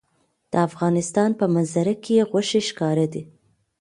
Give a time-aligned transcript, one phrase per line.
[0.51, 3.21] د افغانستان په منظره کې غوښې ښکاره ده.